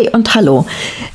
[0.00, 0.64] Hi und hallo.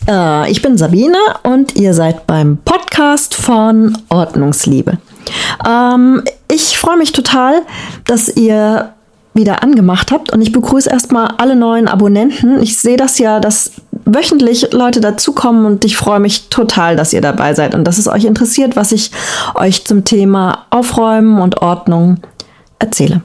[0.07, 4.99] Äh, ich bin Sabine und ihr seid beim Podcast von Ordnungsliebe.
[5.67, 6.21] Ähm,
[6.51, 7.63] ich freue mich total,
[8.05, 8.93] dass ihr
[9.33, 12.61] wieder angemacht habt und ich begrüße erstmal alle neuen Abonnenten.
[12.61, 13.71] Ich sehe das ja, dass
[14.05, 18.07] wöchentlich Leute dazukommen und ich freue mich total, dass ihr dabei seid und dass es
[18.07, 19.09] euch interessiert, was ich
[19.55, 22.17] euch zum Thema Aufräumen und Ordnung
[22.77, 23.23] erzähle.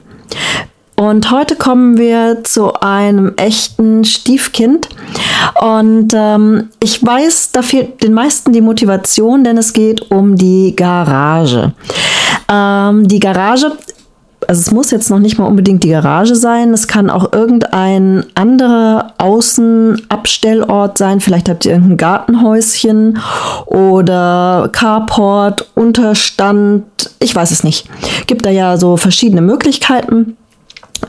[1.01, 4.87] Und heute kommen wir zu einem echten Stiefkind.
[5.59, 10.75] Und ähm, ich weiß, da fehlt den meisten die Motivation, denn es geht um die
[10.75, 11.73] Garage.
[12.47, 13.71] Ähm, die Garage
[14.47, 18.25] also es muss jetzt noch nicht mal unbedingt die Garage sein, es kann auch irgendein
[18.33, 21.19] anderer Außenabstellort sein.
[21.19, 23.19] Vielleicht habt ihr irgendein Gartenhäuschen
[23.67, 26.83] oder Carport, Unterstand,
[27.19, 27.87] ich weiß es nicht.
[28.27, 30.37] Gibt da ja so verschiedene Möglichkeiten.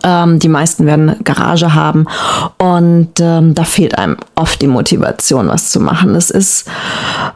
[0.03, 2.07] Ähm, die meisten werden Garage haben
[2.59, 6.15] und ähm, da fehlt einem oft die Motivation, was zu machen.
[6.15, 6.69] Es ist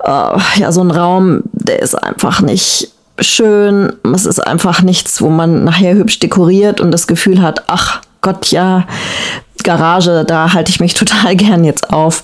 [0.04, 3.92] äh, ja so ein Raum, der ist einfach nicht schön.
[4.14, 8.50] Es ist einfach nichts, wo man nachher hübsch dekoriert und das Gefühl hat, ach Gott,
[8.50, 8.86] ja,
[9.66, 12.22] Garage, da halte ich mich total gern jetzt auf.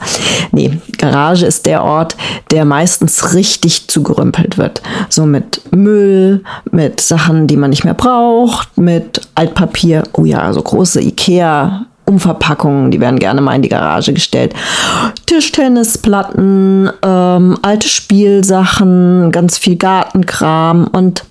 [0.53, 2.17] Nee, Garage ist der Ort,
[2.51, 4.81] der meistens richtig zugerümpelt wird.
[5.11, 10.05] So mit Müll, mit Sachen, die man nicht mehr braucht, mit Altpapier.
[10.15, 14.55] Oh ja, so große Ikea Umverpackungen, die werden gerne mal in die Garage gestellt.
[15.27, 21.25] Tischtennisplatten, ähm, alte Spielsachen, ganz viel Gartenkram und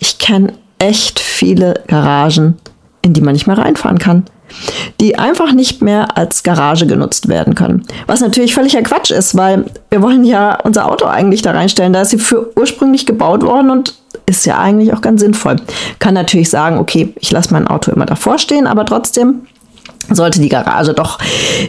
[0.00, 2.56] ich kenne echt viele Garagen,
[3.02, 4.24] in die man nicht mehr reinfahren kann.
[5.00, 7.86] Die einfach nicht mehr als Garage genutzt werden können.
[8.06, 11.92] Was natürlich völliger Quatsch ist, weil wir wollen ja unser Auto eigentlich da reinstellen.
[11.92, 13.94] Da ist sie für ursprünglich gebaut worden und
[14.26, 15.56] ist ja eigentlich auch ganz sinnvoll.
[15.98, 19.42] Kann natürlich sagen, okay, ich lasse mein Auto immer davor stehen, aber trotzdem
[20.10, 21.18] sollte die Garage doch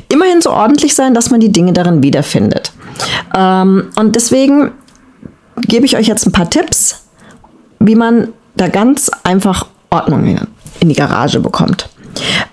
[0.10, 2.72] immerhin so ordentlich sein, dass man die Dinge darin wiederfindet.
[3.36, 4.72] Ähm, und deswegen
[5.62, 7.04] gebe ich euch jetzt ein paar Tipps,
[7.80, 10.40] wie man da ganz einfach Ordnung
[10.80, 11.90] in die Garage bekommt.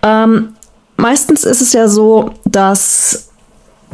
[0.02, 0.54] Ähm,
[0.96, 3.28] meistens ist es ja so, dass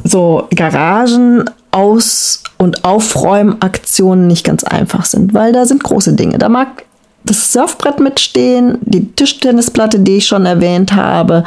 [0.05, 6.39] so Garagen aus- und Aufräumaktionen nicht ganz einfach sind, weil da sind große Dinge.
[6.39, 6.85] Da mag
[7.25, 11.45] das Surfbrett mitstehen, die Tischtennisplatte, die ich schon erwähnt habe,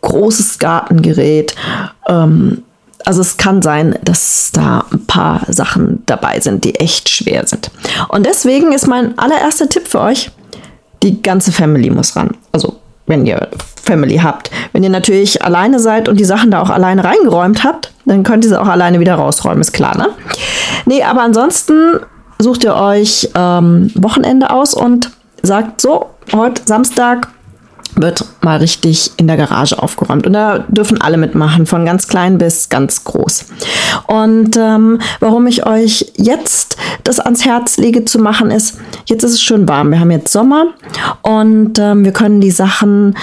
[0.00, 1.54] großes Gartengerät.
[2.08, 2.62] Ähm,
[3.04, 7.70] also es kann sein, dass da ein paar Sachen dabei sind, die echt schwer sind.
[8.08, 10.30] Und deswegen ist mein allererster Tipp für euch,
[11.02, 12.30] die ganze Family muss ran.
[12.50, 13.48] Also wenn ihr
[13.82, 14.50] Family habt.
[14.72, 18.44] Wenn ihr natürlich alleine seid und die Sachen da auch alleine reingeräumt habt, dann könnt
[18.44, 20.08] ihr sie auch alleine wieder rausräumen, ist klar, ne?
[20.86, 22.00] Nee, aber ansonsten
[22.38, 25.10] sucht ihr euch ähm, Wochenende aus und
[25.42, 27.28] sagt so, heute Samstag
[27.96, 30.26] wird mal richtig in der Garage aufgeräumt.
[30.26, 33.46] Und da dürfen alle mitmachen, von ganz klein bis ganz groß.
[34.06, 39.32] Und ähm, warum ich euch jetzt das ans Herz lege zu machen, ist, jetzt ist
[39.32, 39.90] es schön warm.
[39.90, 40.66] Wir haben jetzt Sommer
[41.22, 43.14] und ähm, wir können die Sachen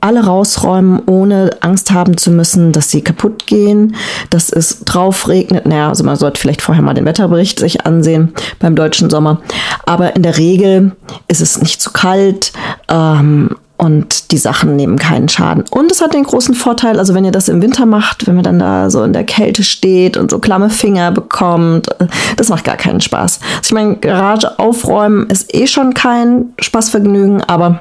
[0.00, 3.96] alle rausräumen, ohne Angst haben zu müssen, dass sie kaputt gehen,
[4.30, 5.66] dass es drauf regnet.
[5.66, 9.40] Naja, also man sollte vielleicht vorher mal den Wetterbericht sich ansehen beim deutschen Sommer.
[9.86, 10.92] Aber in der Regel
[11.26, 12.52] ist es nicht zu kalt.
[12.88, 15.64] Ähm, und die Sachen nehmen keinen Schaden.
[15.70, 18.44] Und es hat den großen Vorteil, also wenn ihr das im Winter macht, wenn man
[18.44, 21.88] dann da so in der Kälte steht und so klamme Finger bekommt,
[22.36, 23.38] das macht gar keinen Spaß.
[23.40, 27.80] Also ich meine, Garage aufräumen ist eh schon kein Spaßvergnügen, aber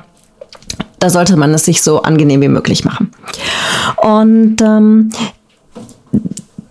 [1.00, 3.12] da sollte man es sich so angenehm wie möglich machen.
[3.97, 5.09] Und ähm,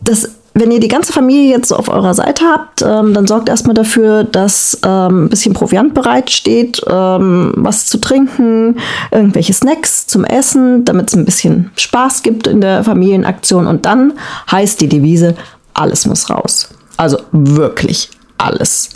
[0.03, 3.51] das wenn ihr die ganze Familie jetzt so auf eurer Seite habt, ähm, dann sorgt
[3.51, 8.79] erstmal dafür, dass ähm, ein bisschen Proviant bereitsteht, ähm, was zu trinken,
[9.11, 13.67] irgendwelche Snacks zum Essen, damit es ein bisschen Spaß gibt in der Familienaktion.
[13.67, 14.15] Und dann
[14.51, 15.35] heißt die Devise,
[15.75, 16.71] alles muss raus.
[16.97, 18.89] Also wirklich alles.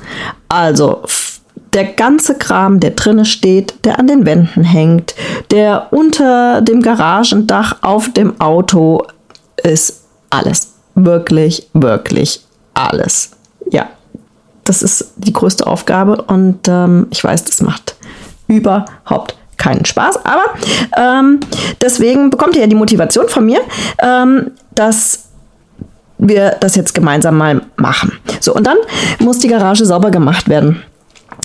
[0.49, 1.03] Also
[1.75, 5.15] der ganze Kram, der drinne steht, der an den Wänden hängt,
[5.51, 9.05] der unter dem Garagendach auf dem Auto
[9.63, 10.80] ist, alles.
[11.05, 12.41] Wirklich, wirklich
[12.75, 13.31] alles.
[13.70, 13.88] Ja,
[14.64, 17.97] das ist die größte Aufgabe und ähm, ich weiß, das macht
[18.47, 20.20] überhaupt keinen Spaß.
[20.25, 20.44] Aber
[20.97, 21.41] ähm,
[21.81, 23.61] deswegen bekommt ihr ja die Motivation von mir,
[24.02, 25.31] ähm, dass
[26.19, 28.12] wir das jetzt gemeinsam mal machen.
[28.41, 28.76] So, und dann
[29.19, 30.82] muss die Garage sauber gemacht werden.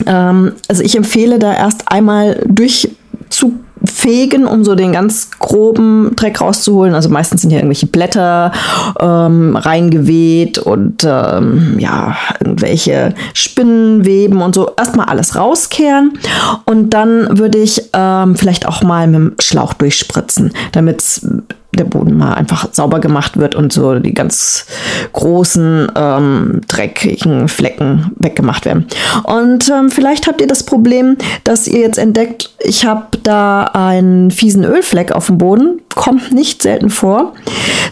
[0.05, 2.89] Ähm, also ich empfehle da erst einmal durch
[3.29, 6.95] zu fegen, um so den ganz groben Dreck rauszuholen.
[6.95, 8.51] Also meistens sind hier irgendwelche Blätter
[8.99, 14.71] ähm, reingeweht und ähm, ja, irgendwelche Spinnenweben und so.
[14.77, 16.17] Erstmal alles rauskehren
[16.65, 21.27] und dann würde ich ähm, vielleicht auch mal mit dem Schlauch durchspritzen, damit es
[21.75, 24.65] der Boden mal einfach sauber gemacht wird und so die ganz
[25.13, 28.87] großen ähm, dreckigen Flecken weggemacht werden.
[29.23, 34.31] Und ähm, vielleicht habt ihr das Problem, dass ihr jetzt entdeckt, ich habe da einen
[34.31, 37.33] fiesen Ölfleck auf dem Boden, kommt nicht selten vor.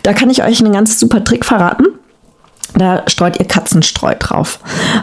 [0.04, 1.86] Da kann ich euch einen ganz super Trick verraten.
[2.76, 4.60] Da streut ihr Katzenstreu drauf.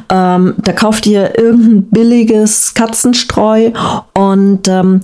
[0.08, 3.70] Ähm, da kauft ihr irgendein billiges Katzenstreu
[4.12, 5.02] und ähm,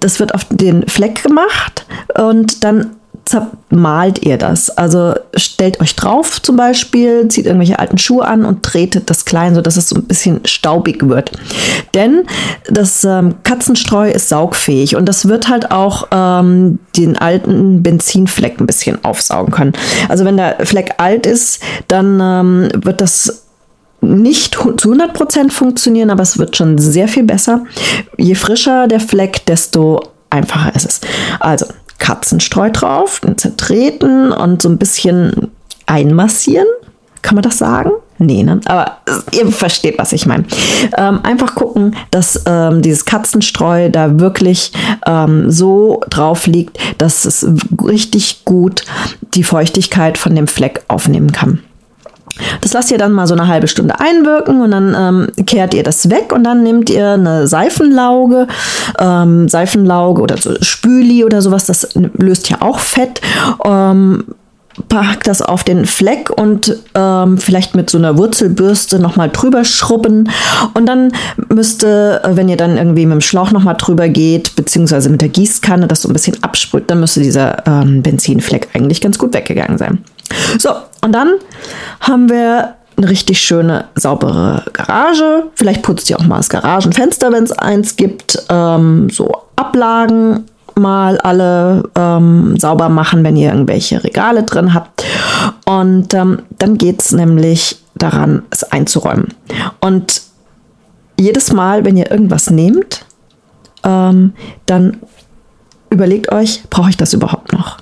[0.00, 2.96] das wird auf den Fleck gemacht und dann
[3.28, 4.70] zermalt ihr das.
[4.70, 9.54] Also stellt euch drauf zum Beispiel, zieht irgendwelche alten Schuhe an und tretet das klein,
[9.54, 11.32] sodass es so ein bisschen staubig wird.
[11.94, 12.24] Denn
[12.68, 18.66] das ähm, Katzenstreu ist saugfähig und das wird halt auch ähm, den alten Benzinfleck ein
[18.66, 19.72] bisschen aufsaugen können.
[20.08, 23.47] Also wenn der Fleck alt ist, dann ähm, wird das
[24.00, 27.64] nicht zu 100% funktionieren, aber es wird schon sehr viel besser.
[28.16, 30.00] Je frischer der Fleck, desto
[30.30, 31.00] einfacher ist es.
[31.40, 31.66] Also
[31.98, 35.50] Katzenstreu drauf, zertreten und so ein bisschen
[35.86, 36.66] einmassieren.
[37.22, 37.90] Kann man das sagen?
[38.18, 38.60] Nee, ne?
[38.64, 38.98] aber
[39.32, 40.44] ihr versteht, was ich meine.
[40.96, 44.72] Ähm, einfach gucken, dass ähm, dieses Katzenstreu da wirklich
[45.06, 47.46] ähm, so drauf liegt, dass es
[47.84, 48.84] richtig gut
[49.34, 51.60] die Feuchtigkeit von dem Fleck aufnehmen kann.
[52.60, 55.82] Das lasst ihr dann mal so eine halbe Stunde einwirken und dann ähm, kehrt ihr
[55.82, 58.46] das weg und dann nehmt ihr eine Seifenlauge,
[58.98, 63.20] ähm, Seifenlauge oder so Spüli oder sowas, das löst ja auch Fett.
[63.64, 64.24] Ähm,
[64.88, 70.30] packt das auf den Fleck und ähm, vielleicht mit so einer Wurzelbürste nochmal drüber schrubben.
[70.74, 71.12] Und dann
[71.48, 75.28] müsste, äh, wenn ihr dann irgendwie mit dem Schlauch nochmal drüber geht, beziehungsweise mit der
[75.28, 79.78] Gießkanne das so ein bisschen absprüht, dann müsste dieser ähm, Benzinfleck eigentlich ganz gut weggegangen
[79.78, 80.04] sein.
[80.58, 80.70] So,
[81.02, 81.34] und dann
[82.00, 85.44] haben wir eine richtig schöne, saubere Garage.
[85.54, 88.42] Vielleicht putzt ihr auch mal das Garagenfenster, wenn es eins gibt.
[88.48, 90.44] Ähm, so Ablagen
[90.74, 95.04] mal alle ähm, sauber machen, wenn ihr irgendwelche Regale drin habt.
[95.64, 99.34] Und ähm, dann geht es nämlich daran, es einzuräumen.
[99.80, 100.22] Und
[101.18, 103.04] jedes Mal, wenn ihr irgendwas nehmt,
[103.84, 104.32] ähm,
[104.66, 104.98] dann
[105.90, 107.78] überlegt euch, brauche ich das überhaupt noch?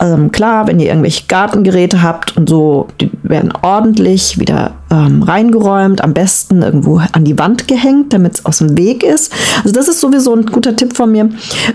[0.00, 6.02] Ähm, klar, wenn ihr irgendwelche Gartengeräte habt und so, die werden ordentlich wieder ähm, reingeräumt,
[6.02, 9.32] am besten irgendwo an die Wand gehängt, damit es aus dem Weg ist.
[9.58, 11.28] Also das ist sowieso ein guter Tipp von mir.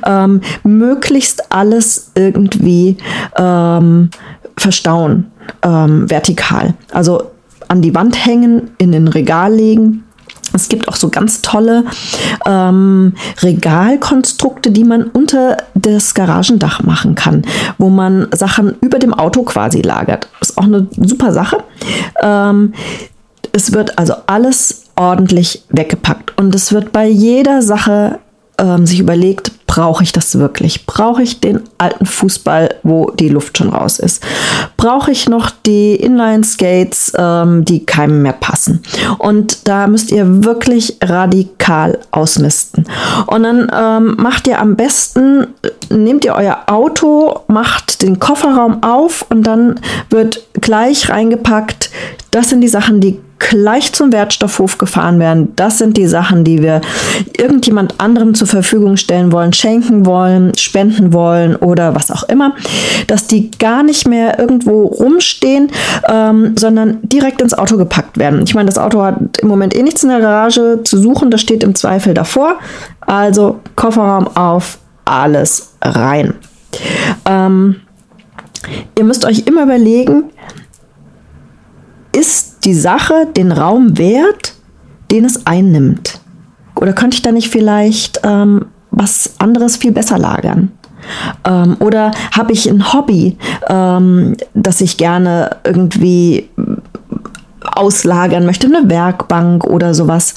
[0.05, 2.97] Ähm, möglichst alles irgendwie
[3.37, 4.09] ähm,
[4.57, 5.27] verstauen,
[5.61, 6.73] ähm, vertikal.
[6.91, 7.31] Also
[7.67, 10.04] an die Wand hängen, in den Regal legen
[10.53, 11.83] es gibt auch so ganz tolle
[12.45, 17.43] ähm, Regalkonstrukte, die man unter das Garagendach machen kann,
[17.77, 20.27] wo man Sachen über dem Auto quasi lagert.
[20.41, 21.63] Ist auch eine super Sache.
[22.21, 22.73] Ähm,
[23.51, 28.19] es wird also alles ordentlich weggepackt und es wird bei jeder Sache
[28.57, 30.85] ähm, sich überlegt, brauche ich das wirklich?
[30.85, 34.23] Brauche ich den alten Fußball, wo die Luft schon raus ist?
[34.77, 38.81] Brauche ich noch die Inline-Skates, ähm, die keinem mehr passen?
[39.17, 42.85] Und da müsst ihr wirklich radikal ausmisten.
[43.27, 45.47] Und dann ähm, macht ihr am besten,
[45.89, 51.89] nehmt ihr euer Auto, macht den Kofferraum auf und dann wird gleich reingepackt,
[52.31, 55.53] das sind die Sachen, die gleich zum Wertstoffhof gefahren werden.
[55.55, 56.81] Das sind die Sachen, die wir
[57.37, 62.53] irgendjemand anderem zur Verfügung stellen wollen, schenken wollen, spenden wollen oder was auch immer,
[63.07, 65.71] dass die gar nicht mehr irgendwo rumstehen,
[66.07, 68.43] ähm, sondern direkt ins Auto gepackt werden.
[68.43, 71.41] Ich meine, das Auto hat im Moment eh nichts in der Garage zu suchen, das
[71.41, 72.59] steht im Zweifel davor.
[72.99, 76.35] Also Kofferraum auf, alles rein.
[77.25, 77.77] Ähm,
[78.95, 80.25] ihr müsst euch immer überlegen,
[82.15, 84.53] ist die Sache den Raum wert,
[85.09, 86.19] den es einnimmt?
[86.75, 90.71] Oder könnte ich da nicht vielleicht ähm, was anderes viel besser lagern?
[91.43, 93.37] Ähm, oder habe ich ein Hobby,
[93.67, 96.49] ähm, das ich gerne irgendwie
[97.61, 100.33] auslagern möchte, eine Werkbank oder sowas?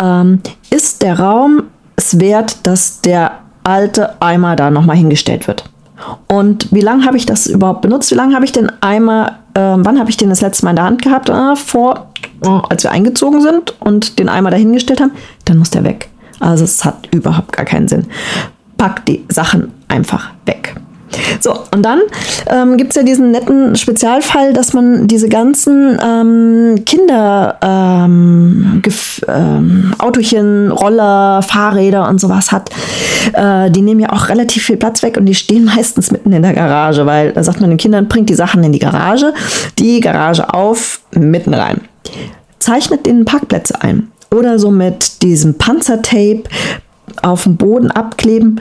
[0.00, 0.40] Ähm,
[0.70, 1.64] ist der Raum
[1.96, 3.32] es wert, dass der
[3.64, 5.64] alte Eimer da nochmal hingestellt wird?
[6.28, 8.10] Und wie lange habe ich das überhaupt benutzt?
[8.10, 10.76] Wie lange habe ich den Eimer äh, wann habe ich den das letzte Mal in
[10.76, 11.28] der Hand gehabt?
[11.28, 12.08] Äh, vor,
[12.44, 15.12] oh, als wir eingezogen sind und den Eimer dahingestellt haben.
[15.44, 16.08] Dann muss der weg.
[16.42, 18.06] Also es hat überhaupt gar keinen Sinn.
[18.76, 20.74] Pack die Sachen einfach weg.
[21.40, 22.00] So, und dann
[22.48, 28.82] ähm, gibt es ja diesen netten Spezialfall, dass man diese ganzen ähm, Kinder, ähm,
[29.28, 32.70] ähm, Autochen, Roller, Fahrräder und sowas hat.
[33.34, 36.42] Äh, die nehmen ja auch relativ viel Platz weg und die stehen meistens mitten in
[36.42, 39.34] der Garage, weil da sagt man den Kindern, bringt die Sachen in die Garage,
[39.78, 41.82] die Garage auf, mitten rein.
[42.58, 44.08] Zeichnet den Parkplätze ein.
[44.32, 46.44] Oder so mit diesem Panzertape
[47.22, 48.60] auf dem Boden abkleben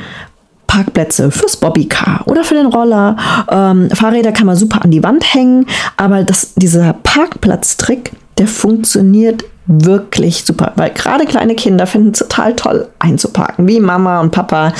[0.71, 3.17] Parkplätze fürs Bobbycar oder für den Roller.
[3.49, 5.65] Ähm, Fahrräder kann man super an die Wand hängen,
[5.97, 12.55] aber das, dieser Parkplatztrick, der funktioniert wirklich super, weil gerade kleine Kinder finden es total
[12.55, 13.67] toll einzuparken.
[13.67, 14.71] Wie Mama und Papa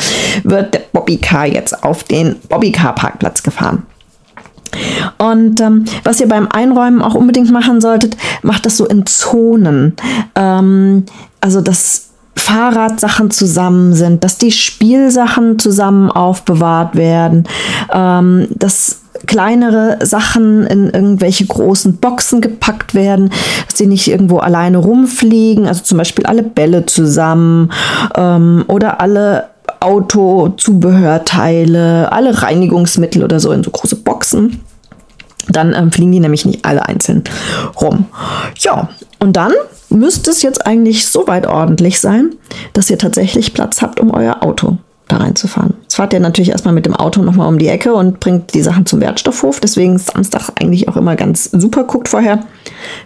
[0.44, 3.84] wird der Bobbycar jetzt auf den Bobbycar-Parkplatz gefahren.
[5.18, 9.96] Und ähm, was ihr beim Einräumen auch unbedingt machen solltet, macht das so in Zonen.
[10.36, 11.06] Ähm,
[11.42, 17.46] also dass Fahrradsachen zusammen sind, dass die Spielsachen zusammen aufbewahrt werden,
[17.92, 23.32] ähm, dass kleinere Sachen in irgendwelche großen Boxen gepackt werden,
[23.68, 27.72] dass sie nicht irgendwo alleine rumfliegen, also zum Beispiel alle Bälle zusammen
[28.16, 29.51] ähm, oder alle
[29.82, 34.62] Autozubehörteile, alle Reinigungsmittel oder so in so große Boxen.
[35.50, 37.24] Dann ähm, fliegen die nämlich nicht alle einzeln
[37.82, 38.06] rum.
[38.60, 39.54] Ja, und dann
[39.90, 42.36] müsste es jetzt eigentlich so weit ordentlich sein,
[42.74, 44.78] dass ihr tatsächlich Platz habt, um euer Auto
[45.12, 45.74] da reinzufahren.
[45.84, 48.62] Jetzt fahrt ihr natürlich erstmal mit dem Auto nochmal um die Ecke und bringt die
[48.62, 49.60] Sachen zum Wertstoffhof.
[49.60, 51.84] Deswegen ist Samstag eigentlich auch immer ganz super.
[51.84, 52.40] Guckt vorher,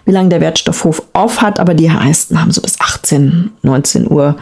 [0.04, 1.58] wie lange der Wertstoffhof auf hat.
[1.58, 4.36] Aber die meisten haben so bis 18, 19 Uhr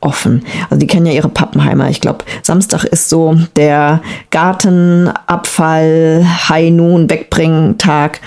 [0.00, 0.44] offen.
[0.70, 1.88] Also die kennen ja ihre Pappenheimer.
[1.88, 8.20] Ich glaube, Samstag ist so der Gartenabfall, High Noon Wegbringen Tag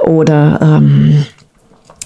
[0.00, 1.26] oder ähm,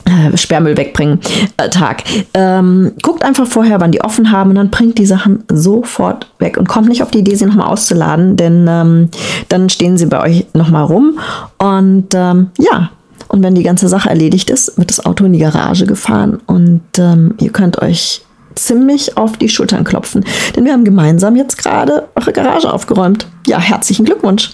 [0.05, 1.21] äh, Sperrmüll wegbringen
[1.57, 2.05] äh, Tag.
[2.35, 6.57] Ähm, guckt einfach vorher, wann die offen haben und dann bringt die Sachen sofort weg
[6.57, 9.09] und kommt nicht auf die Idee, sie nochmal auszuladen, denn ähm,
[9.49, 11.19] dann stehen sie bei euch nochmal rum
[11.59, 12.91] und ähm, ja.
[13.27, 16.83] Und wenn die ganze Sache erledigt ist, wird das Auto in die Garage gefahren und
[16.99, 18.23] ähm, ihr könnt euch
[18.55, 20.25] ziemlich auf die Schultern klopfen.
[20.55, 23.27] Denn wir haben gemeinsam jetzt gerade eure Garage aufgeräumt.
[23.47, 24.53] Ja, herzlichen Glückwunsch.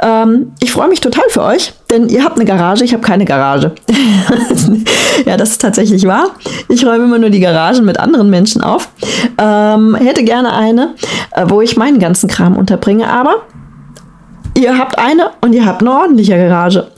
[0.00, 3.24] Ähm, ich freue mich total für euch, denn ihr habt eine Garage, ich habe keine
[3.24, 3.72] Garage.
[5.26, 6.30] ja, das ist tatsächlich wahr.
[6.68, 8.88] Ich räume immer nur die Garagen mit anderen Menschen auf.
[9.38, 10.94] Ähm, hätte gerne eine,
[11.32, 13.42] äh, wo ich meinen ganzen Kram unterbringe, aber
[14.54, 16.88] ihr habt eine und ihr habt eine ordentliche Garage.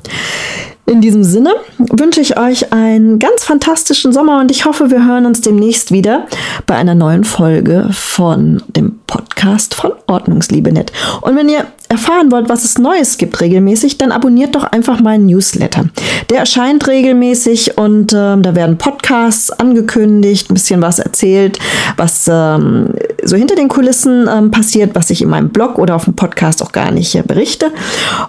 [0.87, 5.25] In diesem Sinne wünsche ich euch einen ganz fantastischen Sommer und ich hoffe, wir hören
[5.25, 6.27] uns demnächst wieder
[6.67, 10.93] bei einer neuen Folge von dem Podcast von Ordnungsliebenet.
[11.23, 15.27] Und wenn ihr erfahren wollt, was es Neues gibt regelmäßig, dann abonniert doch einfach meinen
[15.27, 15.87] Newsletter.
[16.29, 21.59] Der erscheint regelmäßig und äh, da werden Podcasts angekündigt, ein bisschen was erzählt,
[21.97, 22.91] was ähm,
[23.25, 26.63] so hinter den Kulissen ähm, passiert, was ich in meinem Blog oder auf dem Podcast
[26.63, 27.73] auch gar nicht äh, berichte.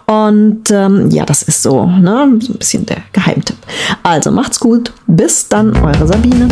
[0.06, 2.38] Und ähm, ja, das ist so, ne?
[2.40, 3.58] so ein bisschen der Geheimtipp.
[4.04, 4.92] Also macht's gut.
[5.08, 6.48] Bis dann, eure Sabine.